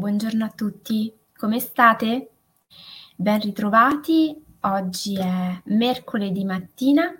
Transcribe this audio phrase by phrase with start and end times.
[0.00, 2.30] buongiorno a tutti, come state?
[3.16, 7.14] Ben ritrovati, oggi è mercoledì mattina.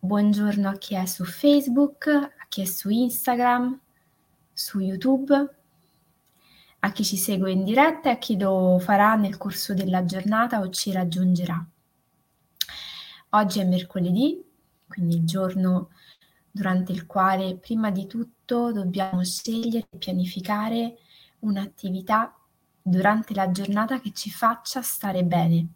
[0.00, 3.78] Buongiorno a chi è su Facebook, a chi è su Instagram,
[4.52, 5.54] su YouTube,
[6.80, 10.58] a chi ci segue in diretta e a chi lo farà nel corso della giornata
[10.58, 11.64] o ci raggiungerà.
[13.28, 14.44] Oggi è mercoledì,
[14.88, 15.90] quindi il giorno
[16.50, 20.98] durante il quale prima di tutto dobbiamo scegliere e pianificare
[21.44, 22.36] un'attività
[22.80, 25.68] durante la giornata che ci faccia stare bene,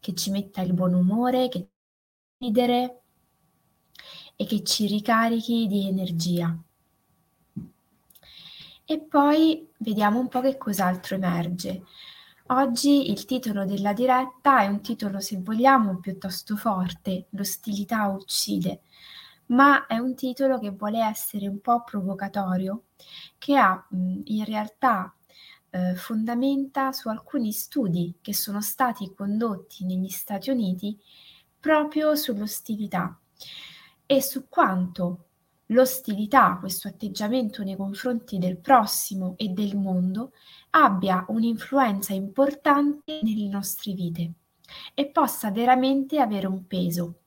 [0.00, 1.68] che ci metta il buon umore, che ci
[2.38, 3.02] ridere
[4.36, 6.56] e che ci ricarichi di energia.
[8.88, 11.84] E poi vediamo un po' che cos'altro emerge.
[12.48, 18.82] Oggi il titolo della diretta è un titolo, se vogliamo, piuttosto forte, L'ostilità uccide,
[19.46, 22.84] ma è un titolo che vuole essere un po' provocatorio,
[23.38, 25.14] che ha in realtà
[25.70, 30.98] eh, fondamenta su alcuni studi che sono stati condotti negli Stati Uniti
[31.58, 33.18] proprio sull'ostilità
[34.06, 35.24] e su quanto
[35.66, 40.32] l'ostilità, questo atteggiamento nei confronti del prossimo e del mondo,
[40.70, 44.32] abbia un'influenza importante nelle nostre vite
[44.94, 47.20] e possa veramente avere un peso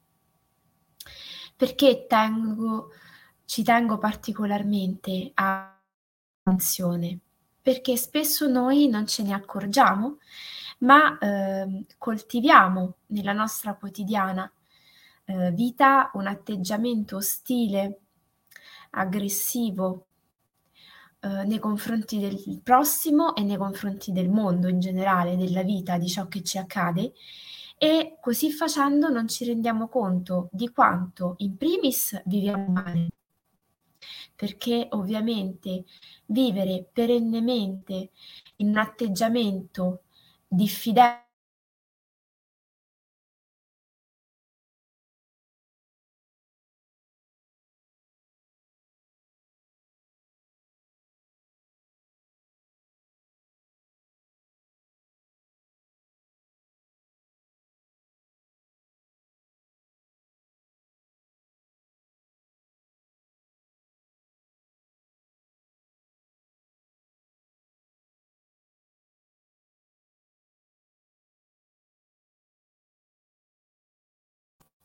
[1.59, 2.93] perché tengo,
[3.43, 5.77] ci tengo particolarmente a
[6.41, 7.19] attenzione?
[7.61, 10.19] Perché spesso noi non ce ne accorgiamo,
[10.79, 14.49] ma eh, coltiviamo nella nostra quotidiana
[15.25, 17.99] eh, vita un atteggiamento ostile,
[18.91, 20.05] aggressivo
[21.19, 26.07] eh, nei confronti del prossimo e nei confronti del mondo in generale, della vita, di
[26.07, 27.11] ciò che ci accade
[27.81, 33.07] e così facendo non ci rendiamo conto di quanto in primis viviamo male,
[34.35, 35.85] perché ovviamente
[36.25, 38.09] vivere perennemente
[38.57, 40.03] in un atteggiamento
[40.45, 41.28] diffidente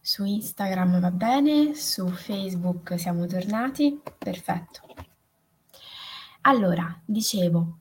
[0.06, 4.82] Su Instagram va bene, su Facebook siamo tornati, perfetto.
[6.42, 7.78] Allora, dicevo,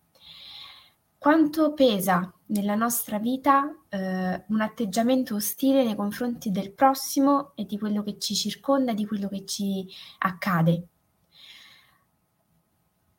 [1.18, 7.78] quanto pesa nella nostra vita eh, un atteggiamento ostile nei confronti del prossimo e di
[7.78, 9.86] quello che ci circonda, di quello che ci
[10.20, 10.88] accade?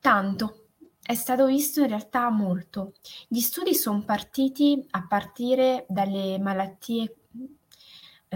[0.00, 0.68] Tanto,
[1.02, 2.94] è stato visto in realtà molto.
[3.28, 7.16] Gli studi sono partiti a partire dalle malattie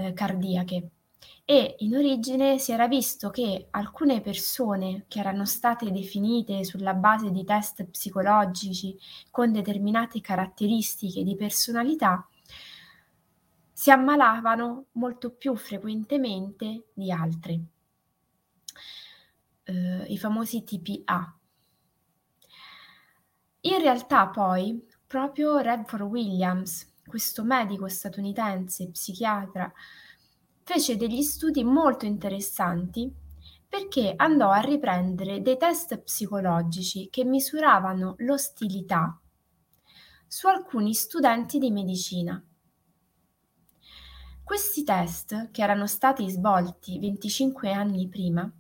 [0.07, 0.91] eh, cardiache
[1.45, 7.31] e in origine si era visto che alcune persone che erano state definite sulla base
[7.31, 8.97] di test psicologici
[9.31, 12.29] con determinate caratteristiche di personalità
[13.73, 17.61] si ammalavano molto più frequentemente di altre,
[19.63, 21.39] eh, i famosi TPA.
[23.61, 29.73] In realtà poi proprio Redford Williams questo medico statunitense, psichiatra,
[30.63, 33.13] fece degli studi molto interessanti
[33.69, 39.21] perché andò a riprendere dei test psicologici che misuravano l'ostilità
[40.27, 42.43] su alcuni studenti di medicina.
[44.45, 48.51] Questi test, che erano stati svolti 25 anni prima,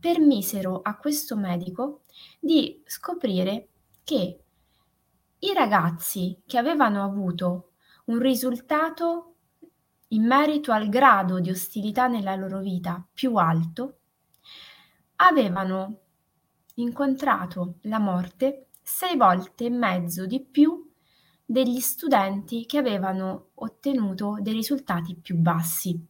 [0.00, 2.02] permisero a questo medico
[2.40, 3.68] di scoprire
[4.02, 4.44] che
[5.38, 7.69] i ragazzi che avevano avuto
[8.10, 9.36] un risultato
[10.08, 13.98] in merito al grado di ostilità nella loro vita più alto,
[15.16, 16.00] avevano
[16.74, 20.90] incontrato la morte sei volte e mezzo di più
[21.44, 26.04] degli studenti che avevano ottenuto dei risultati più bassi.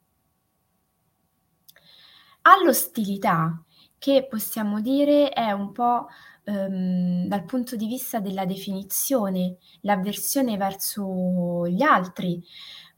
[2.43, 3.62] All'ostilità,
[3.99, 6.06] che possiamo dire è un po'
[6.45, 12.43] ehm, dal punto di vista della definizione, l'avversione verso gli altri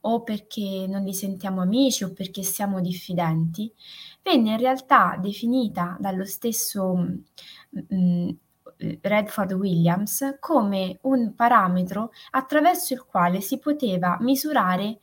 [0.05, 3.71] o perché non li sentiamo amici o perché siamo diffidenti,
[4.21, 8.29] venne in realtà definita dallo stesso mh, mm, mm,
[9.01, 14.99] Redford Williams come un parametro attraverso il quale si poteva misurare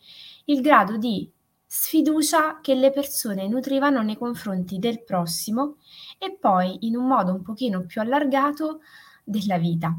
[0.46, 1.30] il grado di
[1.72, 5.76] sfiducia che le persone nutrivano nei confronti del prossimo
[6.18, 8.80] e poi in un modo un pochino più allargato
[9.22, 9.96] della vita.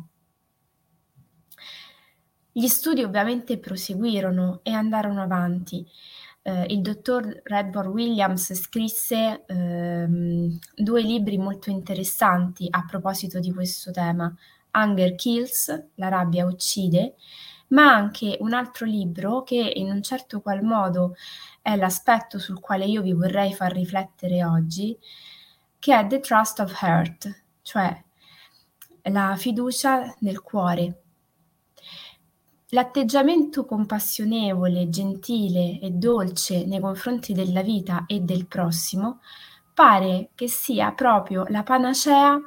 [2.51, 5.87] Gli studi ovviamente proseguirono e andarono avanti.
[6.41, 13.91] Eh, il dottor Redbor Williams scrisse ehm, due libri molto interessanti a proposito di questo
[13.91, 14.35] tema,
[14.73, 17.15] Hunger Kills, La rabbia uccide,
[17.71, 21.15] ma anche un altro libro che in un certo qual modo
[21.61, 24.97] è l'aspetto sul quale io vi vorrei far riflettere oggi,
[25.79, 28.03] che è The Trust of Heart, cioè
[29.03, 31.01] la fiducia nel cuore.
[32.73, 39.19] L'atteggiamento compassionevole, gentile e dolce nei confronti della vita e del prossimo
[39.73, 42.39] pare che sia proprio la panacea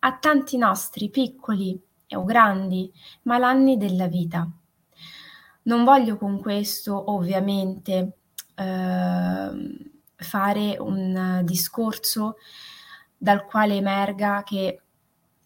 [0.00, 1.80] a tanti nostri piccoli
[2.14, 2.92] o grandi
[3.22, 4.48] malanni della vita.
[5.64, 8.16] Non voglio con questo ovviamente
[8.54, 9.50] eh,
[10.16, 12.36] fare un discorso
[13.16, 14.80] dal quale emerga che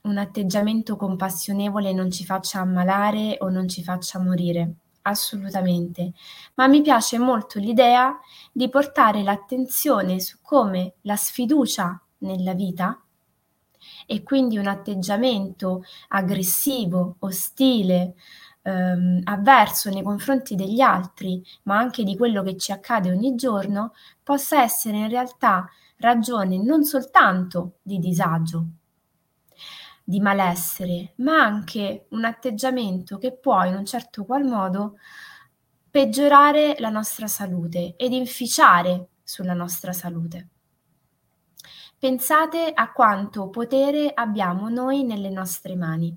[0.03, 6.13] un atteggiamento compassionevole non ci faccia ammalare o non ci faccia morire, assolutamente,
[6.55, 8.19] ma mi piace molto l'idea
[8.53, 12.99] di portare l'attenzione su come la sfiducia nella vita
[14.07, 18.15] e quindi un atteggiamento aggressivo, ostile,
[18.63, 23.93] ehm, avverso nei confronti degli altri, ma anche di quello che ci accade ogni giorno,
[24.23, 25.69] possa essere in realtà
[25.99, 28.67] ragione non soltanto di disagio,
[30.05, 34.99] di malessere, ma anche un atteggiamento che può in un certo qual modo
[35.91, 40.49] peggiorare la nostra salute ed inficiare sulla nostra salute.
[41.99, 46.15] Pensate a quanto potere abbiamo noi nelle nostre mani,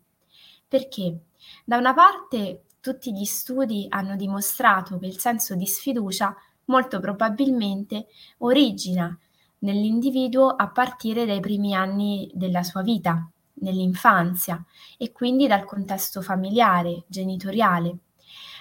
[0.67, 1.21] perché
[1.63, 6.35] da una parte tutti gli studi hanno dimostrato che il senso di sfiducia
[6.65, 8.07] molto probabilmente
[8.39, 9.17] origina
[9.59, 13.25] nell'individuo a partire dai primi anni della sua vita,
[13.61, 14.61] nell'infanzia
[14.97, 17.97] e quindi dal contesto familiare, genitoriale.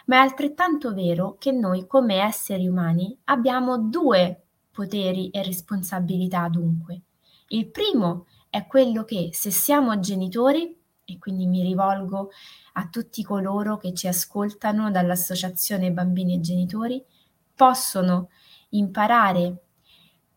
[0.07, 7.03] Ma è altrettanto vero che noi come esseri umani abbiamo due poteri e responsabilità dunque.
[7.51, 12.31] Il primo è quello che se siamo genitori, e quindi mi rivolgo
[12.75, 17.03] a tutti coloro che ci ascoltano dall'Associazione Bambini e Genitori,
[17.55, 18.29] possono
[18.71, 19.63] imparare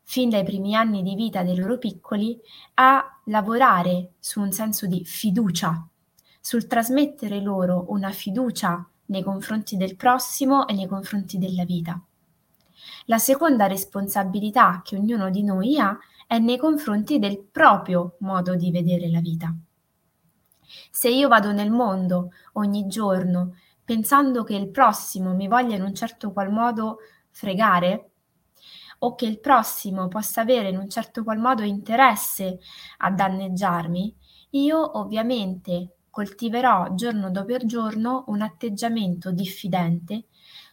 [0.04, 2.40] fin dai primi anni di vita dei loro piccoli
[2.76, 5.86] a lavorare su un senso di fiducia,
[6.40, 12.02] sul trasmettere loro una fiducia nei confronti del prossimo e nei confronti della vita.
[13.06, 15.98] La seconda responsabilità che ognuno di noi ha
[16.32, 19.54] è nei confronti del proprio modo di vedere la vita.
[20.90, 25.94] Se io vado nel mondo ogni giorno pensando che il prossimo mi voglia in un
[25.94, 27.00] certo qual modo
[27.32, 28.12] fregare,
[29.00, 32.60] o che il prossimo possa avere in un certo qual modo interesse
[33.00, 34.16] a danneggiarmi,
[34.52, 40.28] io ovviamente coltiverò giorno dopo giorno un atteggiamento diffidente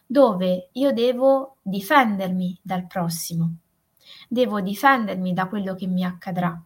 [0.05, 3.55] dove io devo difendermi dal prossimo
[4.27, 6.61] devo difendermi da quello che mi accadrà.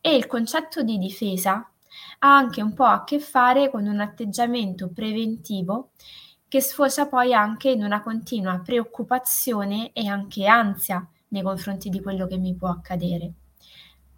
[0.00, 1.70] E il concetto di difesa
[2.18, 5.90] ha anche un po' a che fare con un atteggiamento preventivo
[6.48, 12.26] che sfocia poi anche in una continua preoccupazione e anche ansia nei confronti di quello
[12.26, 13.32] che mi può accadere.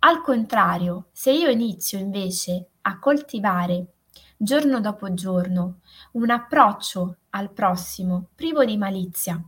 [0.00, 3.94] Al contrario, se io inizio invece a coltivare
[4.36, 5.80] giorno dopo giorno
[6.12, 9.42] un approccio al prossimo privo di malizia,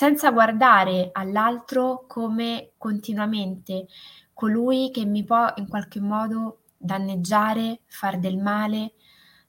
[0.00, 3.86] senza guardare all'altro come continuamente
[4.32, 8.94] colui che mi può in qualche modo danneggiare, far del male,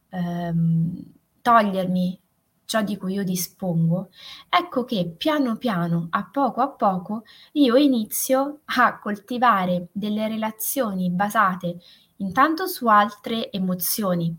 [0.10, 1.04] ehm,
[1.42, 2.22] togliermi
[2.66, 4.10] ciò di cui io dispongo,
[4.50, 11.78] ecco che piano piano, a poco a poco, io inizio a coltivare delle relazioni basate
[12.18, 14.38] intanto su altre emozioni,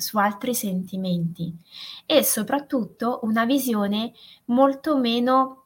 [0.00, 1.54] su altri sentimenti
[2.06, 4.12] e soprattutto una visione
[4.46, 5.64] molto meno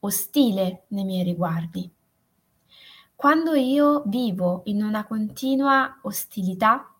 [0.00, 1.90] ostile nei miei riguardi.
[3.14, 6.90] Quando io vivo in una continua ostilità,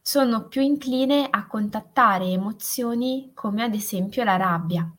[0.00, 4.90] sono più incline a contattare emozioni come ad esempio la rabbia.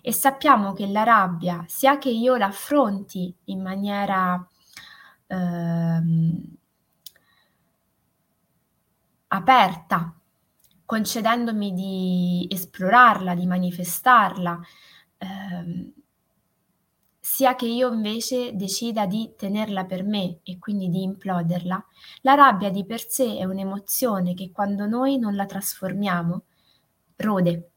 [0.00, 4.46] E sappiamo che la rabbia, sia che io l'affronti in maniera
[5.26, 6.56] ehm,
[9.34, 10.14] aperta,
[10.84, 14.60] concedendomi di esplorarla, di manifestarla,
[15.18, 15.92] ehm,
[17.20, 21.86] sia che io invece decida di tenerla per me e quindi di imploderla,
[22.20, 26.42] la rabbia di per sé è un'emozione che quando noi non la trasformiamo,
[27.16, 27.70] rode,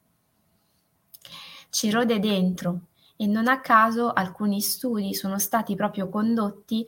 [1.69, 2.81] ci rode dentro
[3.15, 6.85] e non a caso alcuni studi sono stati proprio condotti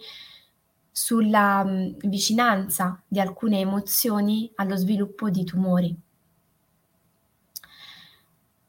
[0.91, 5.97] sulla mh, vicinanza di alcune emozioni allo sviluppo di tumori.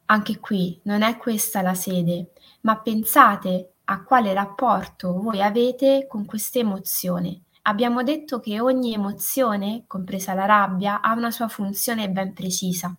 [0.06, 6.24] Anche qui non è questa la sede, ma pensate a quale rapporto voi avete con
[6.24, 7.42] questa emozione.
[7.62, 12.96] Abbiamo detto che ogni emozione, compresa la rabbia, ha una sua funzione ben precisa,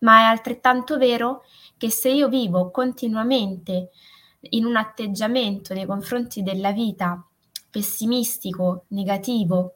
[0.00, 1.42] ma è altrettanto vero
[1.76, 3.90] che se io vivo continuamente
[4.50, 7.25] in un atteggiamento nei confronti della vita
[7.76, 9.74] pessimistico, negativo,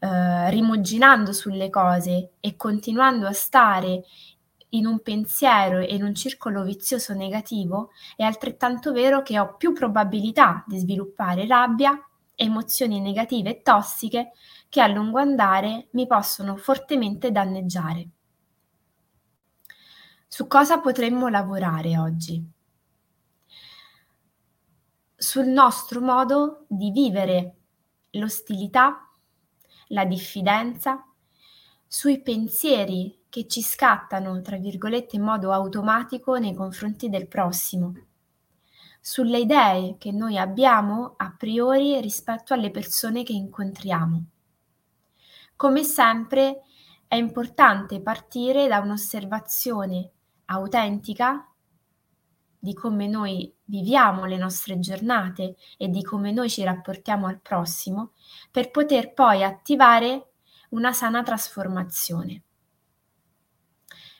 [0.00, 4.02] eh, rimuginando sulle cose e continuando a stare
[4.70, 9.72] in un pensiero e in un circolo vizioso negativo, è altrettanto vero che ho più
[9.72, 11.98] probabilità di sviluppare rabbia,
[12.34, 14.32] emozioni negative e tossiche
[14.68, 18.08] che a lungo andare mi possono fortemente danneggiare.
[20.28, 22.60] Su cosa potremmo lavorare oggi?
[25.32, 27.54] Sul nostro modo di vivere
[28.10, 29.10] l'ostilità,
[29.86, 31.06] la diffidenza,
[31.86, 37.94] sui pensieri che ci scattano, tra virgolette, in modo automatico nei confronti del prossimo,
[39.00, 44.24] sulle idee che noi abbiamo a priori rispetto alle persone che incontriamo.
[45.56, 46.60] Come sempre
[47.08, 50.10] è importante partire da un'osservazione
[50.44, 51.51] autentica
[52.64, 58.12] di come noi viviamo le nostre giornate e di come noi ci rapportiamo al prossimo,
[58.52, 60.34] per poter poi attivare
[60.68, 62.44] una sana trasformazione.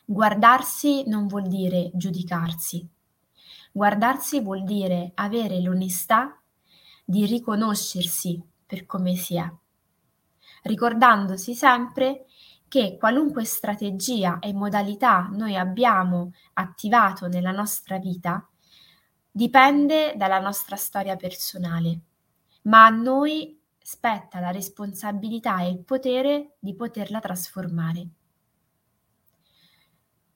[0.04, 2.84] Guardarsi non vuol dire giudicarsi.
[3.70, 6.36] Guardarsi vuol dire avere l'onestà
[7.04, 9.48] di riconoscersi per come si è,
[10.62, 12.26] ricordandosi sempre
[12.72, 18.48] che qualunque strategia e modalità noi abbiamo attivato nella nostra vita
[19.30, 22.00] dipende dalla nostra storia personale,
[22.62, 28.08] ma a noi spetta la responsabilità e il potere di poterla trasformare.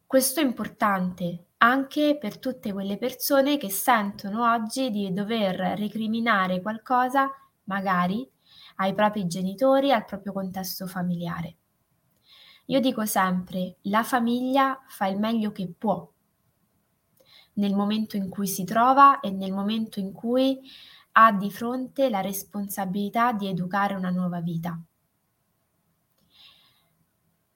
[0.04, 7.30] Questo è importante anche per tutte quelle persone che sentono oggi di dover recriminare qualcosa,
[7.64, 8.30] magari
[8.74, 11.56] ai propri genitori, al proprio contesto familiare.
[12.66, 16.08] Io dico sempre, la famiglia fa il meglio che può
[17.54, 20.60] nel momento in cui si trova e nel momento in cui
[21.12, 24.78] ha di fronte la responsabilità di educare una nuova vita.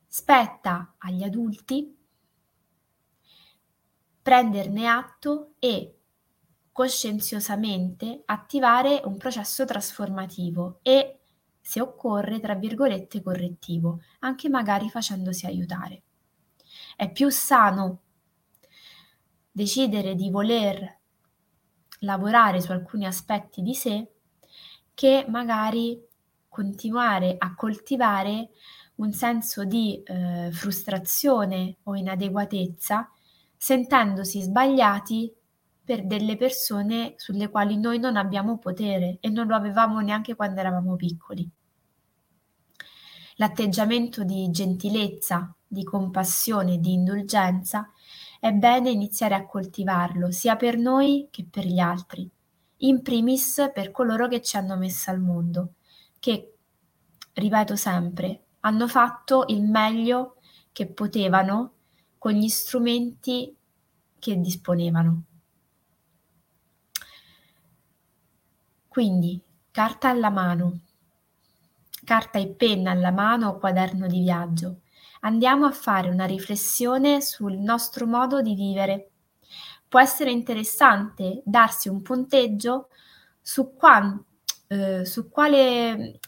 [0.07, 1.97] Spetta agli adulti
[4.23, 5.99] prenderne atto e
[6.73, 11.20] coscienziosamente attivare un processo trasformativo e
[11.61, 16.03] se occorre, tra virgolette, correttivo, anche magari facendosi aiutare.
[16.97, 18.01] È più sano
[19.51, 20.99] decidere di voler
[22.01, 24.11] lavorare su alcuni aspetti di sé
[24.95, 26.01] che magari
[26.49, 28.51] continuare a coltivare
[28.97, 33.11] un senso di eh, frustrazione o inadeguatezza
[33.57, 35.33] sentendosi sbagliati
[35.91, 40.61] per delle persone sulle quali noi non abbiamo potere e non lo avevamo neanche quando
[40.61, 41.51] eravamo piccoli.
[43.35, 47.91] L'atteggiamento di gentilezza, di compassione, di indulgenza
[48.39, 52.31] è bene iniziare a coltivarlo sia per noi che per gli altri,
[52.77, 55.73] in primis per coloro che ci hanno messo al mondo,
[56.21, 56.55] che,
[57.33, 60.37] ripeto sempre, hanno fatto il meglio
[60.71, 61.73] che potevano
[62.17, 63.53] con gli strumenti
[64.21, 65.25] che disponevano.
[69.01, 70.81] Quindi, carta alla mano,
[72.05, 74.81] carta e penna alla mano o quaderno di viaggio.
[75.21, 79.13] Andiamo a fare una riflessione sul nostro modo di vivere.
[79.89, 82.89] Può essere interessante darsi un punteggio
[83.41, 84.23] su, qua,
[84.67, 86.21] eh, su quale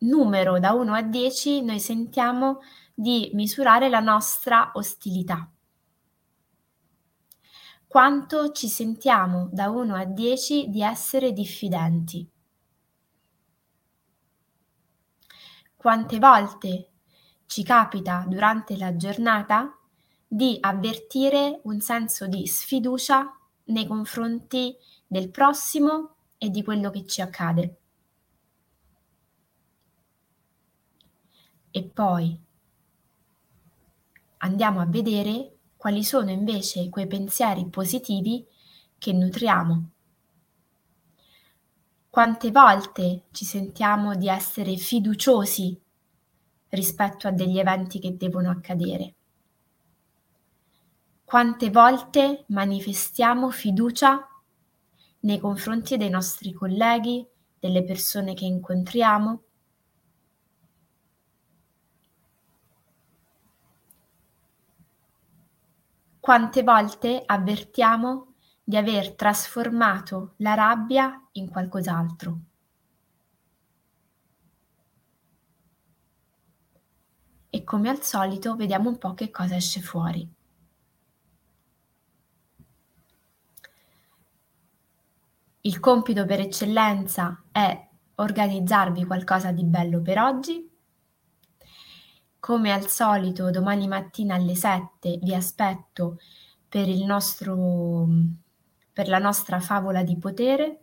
[0.00, 2.58] numero da 1 a 10 noi sentiamo
[2.92, 5.50] di misurare la nostra ostilità
[7.86, 12.28] quanto ci sentiamo da 1 a 10 di essere diffidenti.
[15.76, 16.90] Quante volte
[17.46, 19.78] ci capita durante la giornata
[20.26, 23.32] di avvertire un senso di sfiducia
[23.66, 24.76] nei confronti
[25.06, 27.80] del prossimo e di quello che ci accade.
[31.70, 32.38] E poi
[34.38, 38.44] andiamo a vedere quali sono invece quei pensieri positivi
[38.98, 39.90] che nutriamo.
[42.08, 45.78] Quante volte ci sentiamo di essere fiduciosi
[46.70, 49.14] rispetto a degli eventi che devono accadere?
[51.24, 54.26] Quante volte manifestiamo fiducia
[55.20, 57.26] nei confronti dei nostri colleghi,
[57.58, 59.45] delle persone che incontriamo?
[66.26, 72.40] Quante volte avvertiamo di aver trasformato la rabbia in qualcos'altro?
[77.48, 80.28] E come al solito vediamo un po' che cosa esce fuori.
[85.60, 90.75] Il compito per eccellenza è organizzarvi qualcosa di bello per oggi.
[92.38, 96.18] Come al solito, domani mattina alle 7 vi aspetto
[96.68, 98.06] per, il nostro,
[98.92, 100.80] per la nostra favola di potere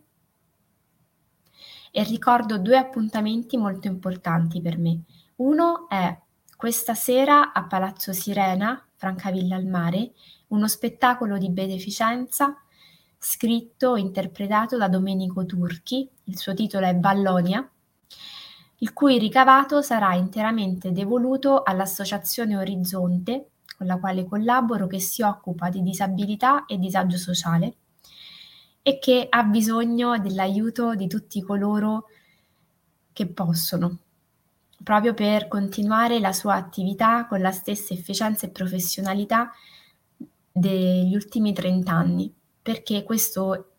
[1.91, 5.03] e ricordo due appuntamenti molto importanti per me.
[5.37, 6.17] Uno è
[6.55, 10.13] questa sera a Palazzo Sirena, Francavilla al Mare,
[10.47, 12.57] uno spettacolo di beneficenza
[13.23, 17.69] scritto e interpretato da Domenico Turchi, il suo titolo è Vallonia,
[18.83, 25.69] il cui ricavato sarà interamente devoluto all'Associazione Orizzonte, con la quale collaboro, che si occupa
[25.69, 27.75] di disabilità e disagio sociale
[28.81, 32.07] e che ha bisogno dell'aiuto di tutti coloro
[33.13, 33.99] che possono,
[34.83, 39.49] proprio per continuare la sua attività con la stessa efficienza e professionalità
[40.51, 43.72] degli ultimi 30 anni perché questo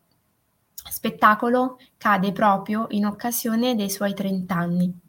[0.89, 4.99] spettacolo cade proprio in occasione dei suoi 30 anni.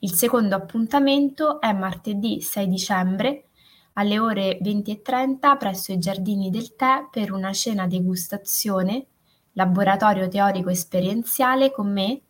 [0.00, 3.48] Il secondo appuntamento è martedì 6 dicembre
[3.94, 9.06] alle ore 20.30 presso i Giardini del Tè per una cena degustazione,
[9.52, 12.20] laboratorio teorico esperienziale con me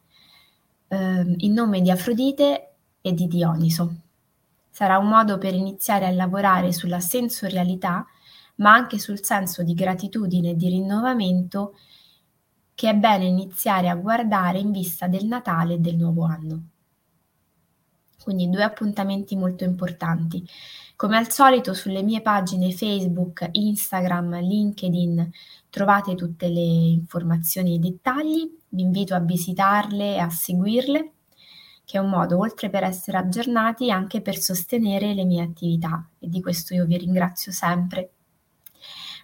[0.88, 3.94] eh, in nome di Afrodite e di Dioniso.
[4.70, 8.06] Sarà un modo per iniziare a lavorare sulla sensorialità
[8.56, 11.74] ma anche sul senso di gratitudine e di rinnovamento
[12.76, 16.62] che è bene iniziare a guardare in vista del Natale e del nuovo anno.
[18.22, 20.46] Quindi due appuntamenti molto importanti.
[20.94, 25.30] Come al solito sulle mie pagine Facebook, Instagram, LinkedIn
[25.70, 31.12] trovate tutte le informazioni e i dettagli, vi invito a visitarle e a seguirle,
[31.82, 36.28] che è un modo oltre per essere aggiornati anche per sostenere le mie attività e
[36.28, 38.10] di questo io vi ringrazio sempre.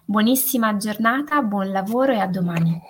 [0.05, 2.81] Buonissima giornata, buon lavoro e a domani.